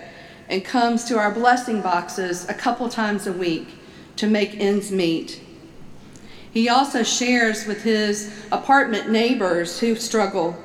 and 0.49 0.65
comes 0.65 1.03
to 1.03 1.19
our 1.19 1.33
blessing 1.33 1.81
boxes 1.83 2.49
a 2.49 2.55
couple 2.55 2.89
times 2.89 3.27
a 3.27 3.33
week 3.33 3.71
to 4.15 4.29
make 4.29 4.55
ends 4.61 4.93
meet. 4.93 5.41
He 6.53 6.69
also 6.69 7.03
shares 7.03 7.67
with 7.67 7.83
his 7.83 8.33
apartment 8.53 9.11
neighbors 9.11 9.81
who 9.81 9.97
struggle. 9.97 10.57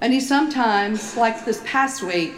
And 0.00 0.10
he 0.10 0.20
sometimes, 0.20 1.18
like 1.18 1.44
this 1.44 1.60
past 1.66 2.02
week, 2.02 2.32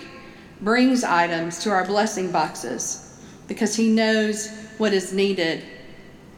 brings 0.61 1.05
items 1.05 1.61
to 1.61 1.71
our 1.71 1.87
blessing 1.87 2.33
boxes 2.33 3.17
because 3.47 3.77
he 3.77 3.91
knows 3.91 4.51
what 4.77 4.93
is 4.93 5.13
needed. 5.13 5.63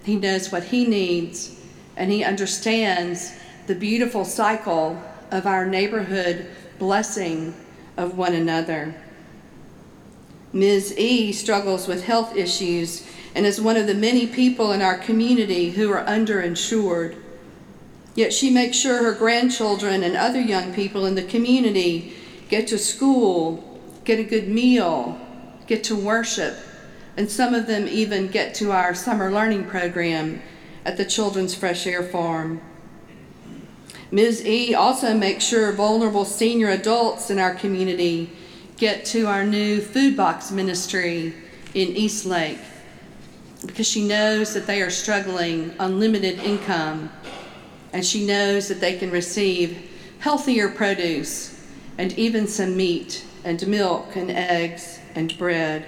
He 0.05 0.17
knows 0.17 0.53
what 0.53 0.65
he 0.65 0.87
needs, 0.87 1.59
and 1.97 2.13
he 2.13 2.23
understands 2.23 3.35
the 3.67 3.75
beautiful 3.75 4.27
cycle 4.27 5.03
of 5.33 5.47
our 5.47 5.67
neighborhood 5.67 6.47
blessing 6.79 7.55
of 7.97 8.17
one 8.17 8.35
another. 8.35 8.95
Ms. 10.53 10.97
E 10.99 11.33
struggles 11.33 11.89
with 11.89 12.05
health 12.05 12.37
issues 12.37 13.07
and 13.35 13.47
is 13.47 13.61
one 13.61 13.79
of 13.79 13.87
the 13.87 13.95
many 13.95 14.27
people 14.27 14.73
in 14.73 14.83
our 14.83 14.99
community 14.99 15.71
who 15.71 15.91
are 15.91 16.05
underinsured. 16.05 17.17
Yet 18.15 18.35
she 18.35 18.51
makes 18.51 18.77
sure 18.77 19.03
her 19.03 19.15
grandchildren 19.15 20.03
and 20.03 20.15
other 20.15 20.41
young 20.41 20.75
people 20.75 21.07
in 21.07 21.15
the 21.15 21.23
community 21.23 22.15
get 22.51 22.67
to 22.69 22.79
school, 22.79 23.81
get 24.05 24.19
a 24.19 24.25
good 24.25 24.49
meal, 24.49 25.19
get 25.67 25.83
to 25.85 25.97
worship, 25.97 26.55
and 27.17 27.31
some 27.31 27.55
of 27.55 27.67
them 27.67 27.89
even 27.89 28.29
get 28.29 28.55
to 28.57 28.73
our 28.73 28.95
summer 28.95 29.33
learning 29.33 29.65
program 29.65 30.43
at 30.85 30.99
the 30.99 31.05
Children's 31.07 31.55
Fresh 31.55 31.87
Air 31.87 32.03
Farm. 32.03 32.61
Ms. 34.13 34.45
E 34.45 34.75
also 34.75 35.15
makes 35.15 35.43
sure 35.43 35.73
vulnerable 35.73 36.27
senior 36.27 36.69
adults 36.69 37.31
in 37.31 37.39
our 37.39 37.55
community 37.55 38.31
get 38.77 39.07
to 39.07 39.27
our 39.27 39.43
new 39.43 39.81
food 39.81 40.19
box 40.19 40.51
ministry 40.51 41.35
in 41.73 41.97
Eastlake 41.97 42.59
because 43.67 43.87
she 43.87 44.07
knows 44.07 44.53
that 44.53 44.67
they 44.67 44.83
are 44.83 44.91
struggling 44.91 45.75
on 45.81 45.99
limited 45.99 46.39
income 46.41 47.11
and 47.95 48.05
she 48.05 48.27
knows 48.27 48.69
that 48.69 48.81
they 48.81 48.99
can 48.99 49.11
receive 49.11 49.91
healthier 50.19 50.69
produce 50.69 51.59
and 51.97 52.13
even 52.19 52.47
some 52.47 52.77
meat 52.77 53.25
and 53.45 53.67
milk 53.67 54.15
and 54.15 54.31
eggs 54.31 55.01
and 55.15 55.39
bread. 55.39 55.87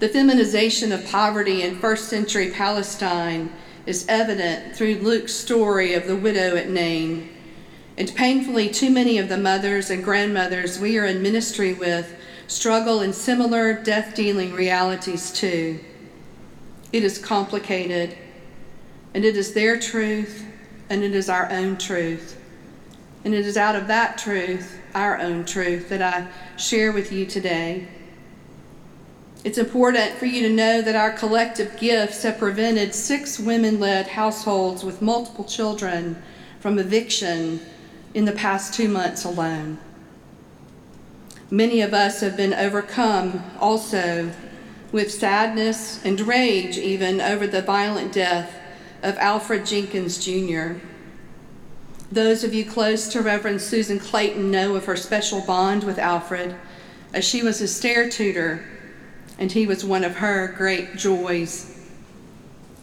The 0.00 0.08
feminization 0.08 0.90
of 0.90 1.06
poverty 1.06 1.62
in 1.62 1.78
first 1.78 2.08
century 2.08 2.50
Palestine 2.50 3.52
is 3.86 4.06
evident 4.08 4.74
through 4.74 4.96
Luke's 4.96 5.34
story 5.34 5.94
of 5.94 6.06
the 6.06 6.16
widow 6.16 6.56
at 6.56 6.68
Nain. 6.68 7.30
And 7.96 8.14
painfully, 8.14 8.70
too 8.70 8.90
many 8.90 9.18
of 9.18 9.28
the 9.28 9.38
mothers 9.38 9.90
and 9.90 10.02
grandmothers 10.02 10.80
we 10.80 10.98
are 10.98 11.04
in 11.04 11.22
ministry 11.22 11.74
with 11.74 12.16
struggle 12.46 13.00
in 13.00 13.12
similar 13.12 13.74
death 13.74 14.14
dealing 14.14 14.52
realities 14.52 15.32
too. 15.32 15.80
It 16.92 17.04
is 17.04 17.18
complicated, 17.18 18.16
and 19.14 19.24
it 19.24 19.36
is 19.36 19.54
their 19.54 19.78
truth, 19.78 20.44
and 20.90 21.02
it 21.02 21.14
is 21.14 21.28
our 21.28 21.50
own 21.50 21.76
truth. 21.76 22.40
And 23.24 23.34
it 23.34 23.46
is 23.46 23.56
out 23.56 23.76
of 23.76 23.86
that 23.86 24.18
truth, 24.18 24.78
our 24.94 25.18
own 25.18 25.44
truth, 25.44 25.88
that 25.88 26.02
I 26.02 26.28
share 26.58 26.92
with 26.92 27.10
you 27.10 27.26
today. 27.26 27.88
It's 29.44 29.58
important 29.58 30.16
for 30.16 30.24
you 30.24 30.48
to 30.48 30.54
know 30.54 30.80
that 30.80 30.96
our 30.96 31.10
collective 31.10 31.78
gifts 31.78 32.22
have 32.22 32.38
prevented 32.38 32.94
six 32.94 33.38
women 33.38 33.78
led 33.78 34.06
households 34.06 34.82
with 34.82 35.02
multiple 35.02 35.44
children 35.44 36.16
from 36.60 36.78
eviction 36.78 37.60
in 38.14 38.24
the 38.24 38.32
past 38.32 38.72
two 38.72 38.88
months 38.88 39.22
alone. 39.22 39.76
Many 41.50 41.82
of 41.82 41.92
us 41.92 42.22
have 42.22 42.38
been 42.38 42.54
overcome 42.54 43.44
also 43.60 44.32
with 44.92 45.12
sadness 45.12 46.02
and 46.06 46.18
rage, 46.22 46.78
even 46.78 47.20
over 47.20 47.46
the 47.46 47.60
violent 47.60 48.14
death 48.14 48.54
of 49.02 49.18
Alfred 49.18 49.66
Jenkins 49.66 50.24
Jr. 50.24 50.78
Those 52.10 52.44
of 52.44 52.54
you 52.54 52.64
close 52.64 53.08
to 53.08 53.20
Reverend 53.20 53.60
Susan 53.60 53.98
Clayton 53.98 54.50
know 54.50 54.74
of 54.74 54.86
her 54.86 54.96
special 54.96 55.42
bond 55.42 55.84
with 55.84 55.98
Alfred, 55.98 56.56
as 57.12 57.26
she 57.26 57.42
was 57.42 57.58
his 57.58 57.76
STAIR 57.76 58.08
tutor 58.08 58.64
and 59.38 59.50
he 59.52 59.66
was 59.66 59.84
one 59.84 60.04
of 60.04 60.16
her 60.16 60.48
great 60.48 60.96
joys. 60.96 61.70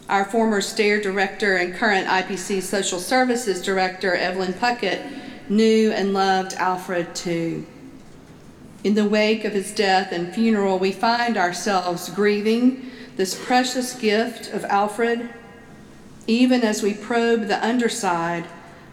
Our 0.08 0.24
former 0.24 0.60
STAIR 0.60 1.00
director 1.00 1.56
and 1.56 1.74
current 1.74 2.06
IPC 2.06 2.62
Social 2.62 2.98
Services 2.98 3.62
Director, 3.62 4.14
Evelyn 4.14 4.52
Puckett, 4.52 5.00
knew 5.48 5.92
and 5.92 6.12
loved 6.12 6.54
Alfred 6.54 7.14
too. 7.14 7.66
In 8.84 8.94
the 8.94 9.08
wake 9.08 9.44
of 9.44 9.52
his 9.52 9.72
death 9.72 10.12
and 10.12 10.34
funeral, 10.34 10.78
we 10.78 10.92
find 10.92 11.36
ourselves 11.36 12.08
grieving 12.10 12.90
this 13.16 13.34
precious 13.34 13.94
gift 13.94 14.52
of 14.52 14.64
Alfred, 14.64 15.30
even 16.26 16.62
as 16.62 16.82
we 16.82 16.94
probe 16.94 17.46
the 17.46 17.64
underside 17.64 18.44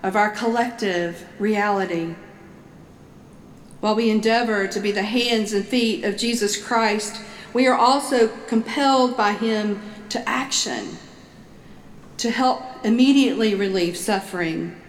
of 0.03 0.15
our 0.15 0.29
collective 0.29 1.25
reality. 1.39 2.15
While 3.79 3.95
we 3.95 4.09
endeavor 4.09 4.67
to 4.67 4.79
be 4.79 4.91
the 4.91 5.03
hands 5.03 5.53
and 5.53 5.65
feet 5.65 6.03
of 6.03 6.17
Jesus 6.17 6.61
Christ, 6.61 7.21
we 7.53 7.67
are 7.67 7.77
also 7.77 8.27
compelled 8.47 9.17
by 9.17 9.33
Him 9.33 9.81
to 10.09 10.27
action, 10.27 10.97
to 12.17 12.31
help 12.31 12.63
immediately 12.83 13.55
relieve 13.55 13.97
suffering, 13.97 14.79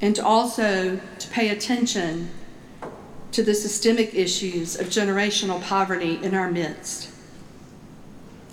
and 0.00 0.18
also 0.18 1.00
to 1.18 1.28
pay 1.28 1.48
attention 1.48 2.30
to 3.32 3.42
the 3.42 3.54
systemic 3.54 4.14
issues 4.14 4.78
of 4.78 4.88
generational 4.88 5.62
poverty 5.62 6.18
in 6.22 6.34
our 6.34 6.50
midst. 6.50 7.10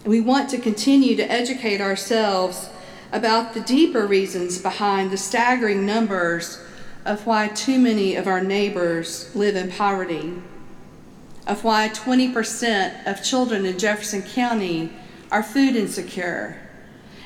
We 0.06 0.22
want 0.22 0.50
to 0.52 0.58
continue 0.58 1.16
to 1.16 1.32
educate 1.32 1.82
ourselves 1.82 2.70
about 3.12 3.54
the 3.54 3.62
deeper 3.62 4.06
reasons 4.06 4.62
behind 4.62 5.12
the 5.12 5.18
staggering 5.18 5.86
numbers 5.86 6.62
of 7.06 7.26
why 7.26 7.48
too 7.48 7.80
many 7.80 8.16
of 8.16 8.28
our 8.28 8.42
neighbors 8.42 9.34
live 9.34 9.56
in 9.56 9.72
poverty 9.72 10.34
of 11.48 11.64
why 11.64 11.90
20% 11.90 13.08
of 13.08 13.24
children 13.24 13.66
in 13.66 13.80
Jefferson 13.80 14.22
County 14.22 14.92
are 15.32 15.42
food 15.42 15.76
insecure, 15.76 16.60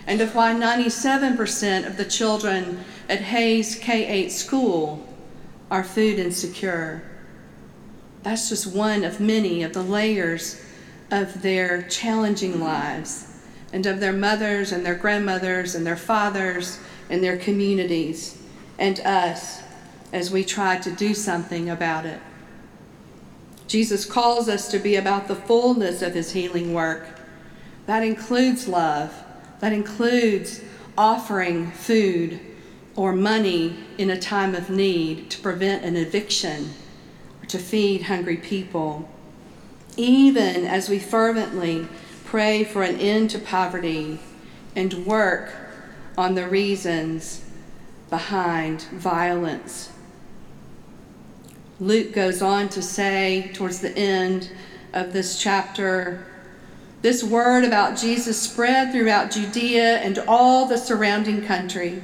and 0.06 0.22
of 0.22 0.36
why 0.36 0.54
97% 0.54 1.88
of 1.88 1.98
the 1.98 2.06
children 2.06 2.84
at 3.10 3.20
Hayes 3.20 3.75
K 3.75 4.05
8 4.05 4.31
school 4.31 5.05
are 5.72 5.84
food 5.84 6.20
insecure. 6.20 7.03
That's 8.22 8.50
just 8.50 8.68
one 8.68 9.03
of 9.03 9.20
many 9.20 9.64
of 9.64 9.74
the 9.74 9.84
layers 9.84 10.62
of 11.10 11.42
their 11.42 11.81
challenging 11.84 12.62
lives 12.62 13.27
and 13.74 13.86
of 13.88 14.00
their 14.00 14.14
mothers 14.14 14.72
and 14.72 14.86
their 14.86 14.96
grandmothers 14.96 15.74
and 15.74 15.86
their 15.86 15.98
fathers 15.98 16.79
and 17.10 17.24
their 17.24 17.38
communities 17.38 18.38
and 18.77 19.00
us 19.00 19.62
as 20.14 20.29
we 20.29 20.44
try 20.44 20.77
to 20.77 20.92
do 20.92 21.14
something 21.14 21.70
about 21.70 22.05
it. 22.05 22.20
Jesus 23.72 24.03
calls 24.03 24.50
us 24.50 24.68
to 24.68 24.79
be 24.79 24.98
about 24.98 25.29
the 25.29 25.36
fullness 25.36 26.01
of 26.01 26.14
his 26.14 26.34
healing 26.34 26.74
work. 26.74 27.07
That 27.86 28.03
includes 28.03 28.68
love, 28.68 29.24
that 29.62 29.72
includes 29.72 30.60
offering 30.98 31.72
food 31.72 32.42
or 32.98 33.14
money 33.14 33.77
in 33.98 34.10
a 34.10 34.20
time 34.20 34.55
of 34.55 34.70
need 34.70 35.29
to 35.29 35.40
prevent 35.40 35.86
an 35.86 35.96
eviction 35.96 36.74
or 37.42 37.46
to 37.46 37.57
feed 37.57 38.01
hungry 38.01 38.36
people. 38.36 39.10
Even 39.96 40.66
as 40.66 40.90
we 40.90 41.00
fervently 41.00 41.88
pray 42.25 42.66
for 42.66 42.84
an 42.84 43.00
end 43.00 43.29
to 43.29 43.40
poverty 43.40 44.20
and 44.75 45.05
work 45.05 45.53
on 46.18 46.36
the 46.36 46.46
reasons 46.46 47.46
behind 48.10 48.81
violence 48.92 49.91
Luke 51.81 52.13
goes 52.13 52.44
on 52.44 52.70
to 52.70 52.79
say 52.79 53.50
towards 53.55 53.79
the 53.79 53.98
end 53.98 54.51
of 54.94 55.13
this 55.13 55.41
chapter 55.41 56.27
this 57.01 57.24
word 57.24 57.63
about 57.63 57.98
Jesus 57.98 58.39
spread 58.39 58.91
throughout 58.91 59.31
Judea 59.31 59.98
and 59.98 60.20
all 60.27 60.67
the 60.67 60.77
surrounding 60.77 61.44
country. 61.44 62.03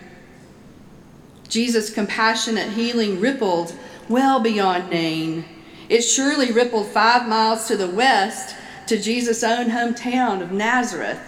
Jesus' 1.48 1.94
compassionate 1.94 2.72
healing 2.72 3.20
rippled 3.20 3.76
well 4.10 4.40
beyond 4.40 4.90
Nain. 4.90 5.46
It 5.90 6.02
surely 6.02 6.52
rippled 6.52 6.88
five 6.88 7.28
miles 7.28 7.68
to 7.68 7.78
the 7.78 7.88
west 7.88 8.56
to 8.88 9.00
Jesus' 9.00 9.44
own 9.44 9.68
hometown 9.68 10.42
of 10.42 10.52
Nazareth, 10.52 11.22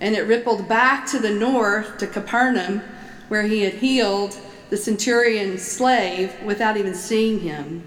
and 0.00 0.14
it 0.14 0.28
rippled 0.28 0.68
back 0.68 1.04
to 1.08 1.18
the 1.18 1.34
north 1.34 1.98
to 1.98 2.06
Capernaum, 2.06 2.82
where 3.26 3.42
he 3.42 3.62
had 3.62 3.74
healed 3.74 4.38
the 4.72 4.78
centurion's 4.78 5.60
slave 5.60 6.32
without 6.42 6.78
even 6.78 6.94
seeing 6.94 7.40
him. 7.40 7.86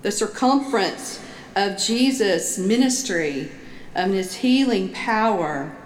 The 0.00 0.10
circumference 0.10 1.22
of 1.54 1.76
Jesus' 1.76 2.56
ministry 2.56 3.50
um, 3.94 4.04
and 4.04 4.14
his 4.14 4.36
healing 4.36 4.88
power 4.94 5.76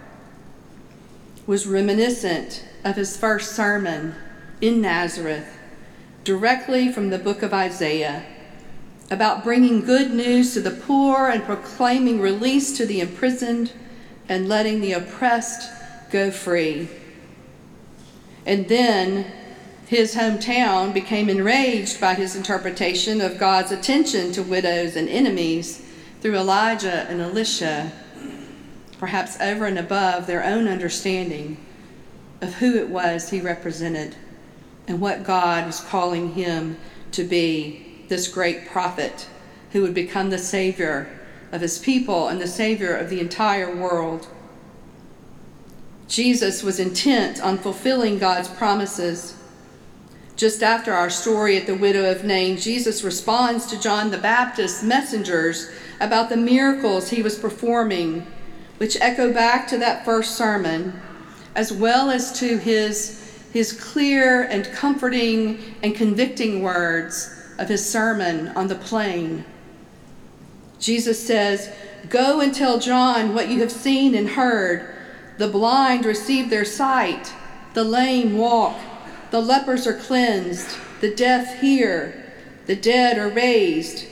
was 1.45 1.67
reminiscent 1.67 2.65
of 2.85 2.95
his 2.95 3.17
first 3.17 3.57
sermon 3.57 4.15
in 4.61 4.81
Nazareth, 4.81 5.59
directly 6.23 6.93
from 6.93 7.11
the 7.11 7.19
book 7.19 7.43
of 7.43 7.53
Isaiah, 7.53 8.25
about 9.11 9.43
bringing 9.43 9.81
good 9.81 10.13
news 10.13 10.55
to 10.55 10.61
the 10.61 10.71
poor 10.71 11.31
and 11.31 11.43
proclaiming 11.43 12.21
release 12.21 12.77
to 12.77 12.87
the 12.87 13.01
imprisoned 13.01 13.73
and 14.29 14.49
letting 14.49 14.81
the 14.81 14.93
oppressed 14.93 15.69
go 16.13 16.31
free. 16.31 16.89
And 18.47 18.69
then 18.69 19.33
his 19.87 20.17
hometown 20.17 20.93
became 20.93 21.29
enraged 21.29 22.01
by 22.01 22.15
his 22.15 22.35
interpretation 22.35 23.21
of 23.21 23.39
God's 23.39 23.71
attention 23.71 24.33
to 24.33 24.43
widows 24.43 24.97
and 24.97 25.09
enemies 25.09 25.85
through 26.21 26.35
Elijah 26.35 27.07
and 27.09 27.21
Elisha, 27.21 27.93
perhaps 28.99 29.41
over 29.41 29.67
and 29.67 29.79
above 29.79 30.27
their 30.27 30.43
own 30.43 30.67
understanding 30.67 31.57
of 32.41 32.55
who 32.55 32.77
it 32.77 32.89
was 32.89 33.31
he 33.31 33.41
represented 33.41 34.17
and 34.89 35.01
what 35.01 35.25
God 35.25 35.67
was 35.67 35.81
calling 35.81 36.33
him 36.33 36.79
to 37.13 37.23
be 37.23 38.05
this 38.09 38.27
great 38.27 38.67
prophet 38.67 39.29
who 39.71 39.83
would 39.83 39.95
become 39.95 40.31
the 40.31 40.39
Savior 40.39 41.09
of 41.53 41.61
his 41.61 41.79
people 41.79 42.29
and 42.29 42.41
the 42.41 42.47
Savior 42.47 42.95
of 42.95 43.09
the 43.09 43.21
entire 43.21 43.75
world. 43.75 44.27
Jesus 46.09 46.63
was 46.63 46.81
intent 46.81 47.41
on 47.41 47.59
fulfilling 47.59 48.19
God's 48.19 48.49
promises 48.49 49.36
just 50.37 50.63
after 50.63 50.93
our 50.93 51.09
story 51.09 51.57
at 51.57 51.67
the 51.67 51.75
widow 51.75 52.11
of 52.11 52.25
Nain, 52.25 52.59
Jesus 52.59 53.03
responds 53.03 53.65
to 53.67 53.81
John 53.81 54.11
the 54.11 54.19
Baptist's 54.19 54.83
messengers 54.83 55.71
about 55.99 56.29
the 56.29 56.37
miracles 56.37 57.09
he 57.09 57.23
was 57.23 57.39
performing, 57.39 58.27
which 58.77 59.01
echo 59.01 59.33
back 59.33 59.67
to 59.69 59.79
that 59.79 60.05
first 60.05 60.37
sermon, 60.37 61.01
as 61.55 61.73
well 61.73 62.11
as 62.11 62.39
to 62.39 62.59
his, 62.59 63.33
his 63.55 63.73
clear 63.73 64.43
and 64.43 64.67
comforting 64.73 65.59
and 65.83 65.95
convicting 65.95 66.63
words 66.63 67.35
of 67.59 67.71
his 67.71 67.89
sermon 67.89 68.49
on 68.49 68.69
the 68.69 68.75
plain. 68.75 69.43
Jesus 70.79 71.27
says, 71.27 71.73
Go 72.11 72.41
and 72.41 72.55
tell 72.55 72.79
John 72.79 73.35
what 73.35 73.49
you 73.49 73.61
have 73.61 73.73
seen 73.73 74.15
and 74.15 74.29
heard. 74.29 74.95
The 75.39 75.49
blind 75.49 76.05
receive 76.05 76.51
their 76.51 76.67
sight, 76.67 77.33
the 77.73 77.85
lame 77.85 78.37
walk 78.37 78.79
the 79.31 79.41
lepers 79.41 79.87
are 79.87 79.99
cleansed, 79.99 80.77
the 81.01 81.15
deaf 81.15 81.61
hear, 81.61 82.25
the 82.67 82.77
dead 82.77 83.19
are 83.19 83.29
raised, 83.29 84.07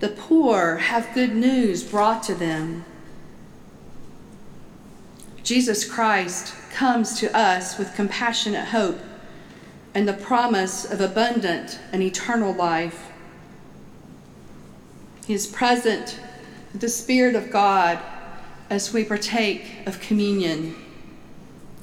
the 0.00 0.08
poor 0.08 0.76
have 0.76 1.14
good 1.14 1.34
news 1.34 1.82
brought 1.82 2.22
to 2.24 2.34
them. 2.34 2.84
Jesus 5.42 5.84
Christ 5.84 6.54
comes 6.70 7.18
to 7.20 7.34
us 7.36 7.78
with 7.78 7.94
compassionate 7.94 8.68
hope 8.68 8.98
and 9.94 10.08
the 10.08 10.14
promise 10.14 10.84
of 10.84 11.00
abundant 11.00 11.78
and 11.92 12.02
eternal 12.02 12.52
life. 12.52 13.12
He 15.26 15.34
is 15.34 15.46
present 15.46 16.18
with 16.72 16.80
the 16.80 16.88
Spirit 16.88 17.36
of 17.36 17.50
God 17.50 17.98
as 18.68 18.92
we 18.92 19.04
partake 19.04 19.86
of 19.86 20.00
communion, 20.00 20.74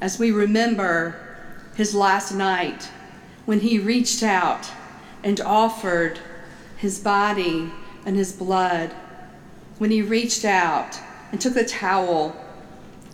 as 0.02 0.20
we 0.20 0.32
remember 0.32 1.31
his 1.82 1.96
last 1.96 2.32
night 2.32 2.92
when 3.46 3.62
he 3.62 3.80
reached 3.80 4.22
out 4.22 4.70
and 5.24 5.42
offered 5.42 6.20
his 6.78 7.00
body 7.00 7.72
and 8.06 8.16
his 8.16 8.32
blood, 8.32 8.92
when 9.80 9.90
he 9.90 10.00
reached 10.00 10.46
out 10.46 11.00
and 11.32 11.42
took 11.42 11.56
the 11.56 11.66
towel 11.66 12.36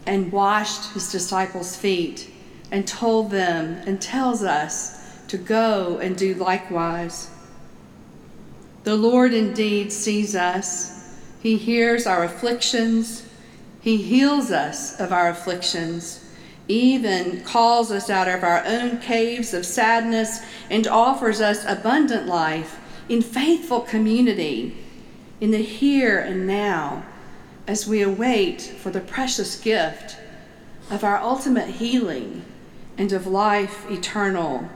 and 0.05 0.33
washed 0.33 0.91
his 0.91 1.09
disciples' 1.09 1.77
feet 1.77 2.29
and 2.69 2.85
told 2.85 3.31
them 3.31 3.81
and 3.87 4.01
tells 4.01 4.43
us 4.43 4.99
to 5.29 5.37
go 5.37 5.97
and 5.99 6.17
do 6.17 6.33
likewise. 6.33 7.29
The 8.83 8.97
Lord 8.97 9.33
indeed 9.33 9.93
sees 9.93 10.35
us. 10.35 11.15
He 11.41 11.55
hears 11.55 12.05
our 12.05 12.25
afflictions. 12.25 13.25
He 13.79 13.95
heals 13.95 14.51
us 14.51 14.99
of 14.99 15.13
our 15.13 15.29
afflictions, 15.29 16.21
even 16.67 17.41
calls 17.41 17.91
us 17.91 18.09
out 18.09 18.27
of 18.27 18.43
our 18.43 18.63
own 18.65 18.99
caves 18.99 19.53
of 19.53 19.65
sadness 19.65 20.39
and 20.69 20.87
offers 20.87 21.39
us 21.39 21.63
abundant 21.65 22.27
life 22.27 22.79
in 23.07 23.21
faithful 23.21 23.81
community 23.81 24.75
in 25.39 25.51
the 25.51 25.61
here 25.61 26.19
and 26.19 26.45
now 26.45 27.05
as 27.67 27.87
we 27.87 28.01
await 28.01 28.61
for 28.61 28.89
the 28.89 28.99
precious 28.99 29.59
gift 29.59 30.17
of 30.89 31.03
our 31.03 31.17
ultimate 31.17 31.67
healing 31.67 32.43
and 32.97 33.11
of 33.11 33.27
life 33.27 33.89
eternal, 33.91 34.69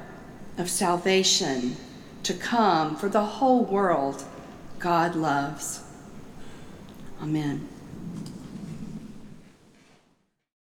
of 0.58 0.70
salvation 0.70 1.76
to 2.24 2.34
come 2.34 2.96
for 2.96 3.10
the 3.10 3.24
whole 3.24 3.64
world 3.64 4.24
God 4.80 5.16
loves. 5.16 5.82
Amen. 7.22 7.71